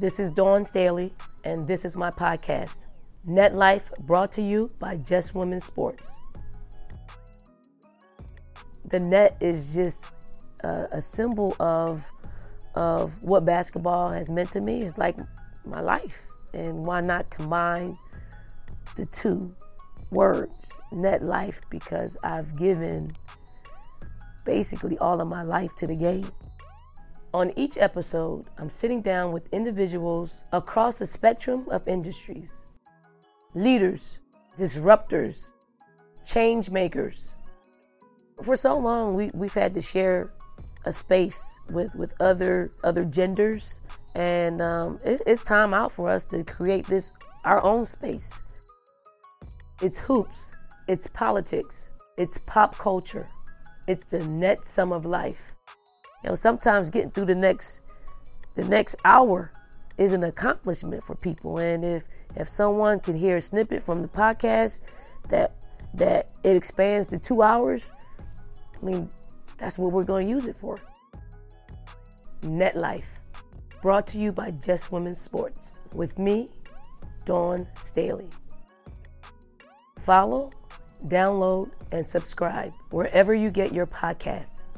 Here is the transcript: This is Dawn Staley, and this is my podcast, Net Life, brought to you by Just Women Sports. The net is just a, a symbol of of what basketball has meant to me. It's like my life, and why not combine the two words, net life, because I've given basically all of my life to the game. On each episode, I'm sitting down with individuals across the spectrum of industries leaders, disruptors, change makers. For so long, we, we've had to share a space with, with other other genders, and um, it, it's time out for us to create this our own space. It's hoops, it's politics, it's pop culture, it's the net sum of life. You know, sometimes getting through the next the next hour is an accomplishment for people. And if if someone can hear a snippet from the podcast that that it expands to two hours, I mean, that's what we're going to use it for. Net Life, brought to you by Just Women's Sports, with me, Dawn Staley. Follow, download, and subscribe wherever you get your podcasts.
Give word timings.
This 0.00 0.20
is 0.20 0.30
Dawn 0.30 0.64
Staley, 0.64 1.12
and 1.42 1.66
this 1.66 1.84
is 1.84 1.96
my 1.96 2.12
podcast, 2.12 2.86
Net 3.24 3.56
Life, 3.56 3.90
brought 3.98 4.30
to 4.32 4.42
you 4.42 4.70
by 4.78 4.96
Just 4.96 5.34
Women 5.34 5.58
Sports. 5.58 6.14
The 8.84 9.00
net 9.00 9.36
is 9.40 9.74
just 9.74 10.06
a, 10.62 10.86
a 10.92 11.00
symbol 11.00 11.56
of 11.58 12.08
of 12.76 13.20
what 13.24 13.44
basketball 13.44 14.10
has 14.10 14.30
meant 14.30 14.52
to 14.52 14.60
me. 14.60 14.82
It's 14.82 14.98
like 14.98 15.16
my 15.64 15.80
life, 15.80 16.28
and 16.54 16.86
why 16.86 17.00
not 17.00 17.28
combine 17.28 17.96
the 18.94 19.04
two 19.04 19.52
words, 20.12 20.78
net 20.92 21.24
life, 21.24 21.60
because 21.70 22.16
I've 22.22 22.56
given 22.56 23.10
basically 24.44 24.96
all 24.98 25.20
of 25.20 25.26
my 25.26 25.42
life 25.42 25.74
to 25.74 25.88
the 25.88 25.96
game. 25.96 26.30
On 27.34 27.52
each 27.56 27.76
episode, 27.76 28.46
I'm 28.56 28.70
sitting 28.70 29.02
down 29.02 29.32
with 29.32 29.52
individuals 29.52 30.42
across 30.50 30.98
the 30.98 31.06
spectrum 31.06 31.66
of 31.70 31.86
industries 31.86 32.62
leaders, 33.54 34.18
disruptors, 34.56 35.50
change 36.24 36.70
makers. 36.70 37.34
For 38.42 38.56
so 38.56 38.78
long, 38.78 39.14
we, 39.14 39.30
we've 39.34 39.52
had 39.52 39.74
to 39.74 39.82
share 39.82 40.32
a 40.86 40.92
space 40.92 41.58
with, 41.70 41.94
with 41.94 42.14
other 42.18 42.70
other 42.82 43.04
genders, 43.04 43.80
and 44.14 44.62
um, 44.62 44.98
it, 45.04 45.20
it's 45.26 45.44
time 45.44 45.74
out 45.74 45.92
for 45.92 46.08
us 46.08 46.24
to 46.26 46.44
create 46.44 46.86
this 46.86 47.12
our 47.44 47.62
own 47.62 47.84
space. 47.84 48.42
It's 49.82 49.98
hoops, 49.98 50.50
it's 50.86 51.06
politics, 51.08 51.90
it's 52.16 52.38
pop 52.38 52.78
culture, 52.78 53.26
it's 53.86 54.06
the 54.06 54.26
net 54.28 54.64
sum 54.64 54.92
of 54.92 55.04
life. 55.04 55.54
You 56.22 56.30
know, 56.30 56.34
sometimes 56.34 56.90
getting 56.90 57.10
through 57.10 57.26
the 57.26 57.34
next 57.34 57.82
the 58.54 58.64
next 58.64 58.96
hour 59.04 59.52
is 59.98 60.12
an 60.12 60.24
accomplishment 60.24 61.04
for 61.04 61.14
people. 61.14 61.58
And 61.58 61.84
if 61.84 62.08
if 62.36 62.48
someone 62.48 63.00
can 63.00 63.16
hear 63.16 63.36
a 63.36 63.40
snippet 63.40 63.82
from 63.82 64.02
the 64.02 64.08
podcast 64.08 64.80
that 65.28 65.54
that 65.94 66.32
it 66.42 66.56
expands 66.56 67.08
to 67.08 67.18
two 67.18 67.42
hours, 67.42 67.92
I 68.80 68.84
mean, 68.84 69.10
that's 69.56 69.78
what 69.78 69.92
we're 69.92 70.04
going 70.04 70.26
to 70.26 70.32
use 70.32 70.46
it 70.46 70.56
for. 70.56 70.78
Net 72.42 72.76
Life, 72.76 73.20
brought 73.82 74.06
to 74.08 74.18
you 74.18 74.32
by 74.32 74.52
Just 74.52 74.92
Women's 74.92 75.20
Sports, 75.20 75.78
with 75.92 76.18
me, 76.18 76.48
Dawn 77.24 77.66
Staley. 77.80 78.28
Follow, 79.98 80.50
download, 81.06 81.70
and 81.90 82.06
subscribe 82.06 82.72
wherever 82.90 83.34
you 83.34 83.50
get 83.50 83.72
your 83.72 83.86
podcasts. 83.86 84.77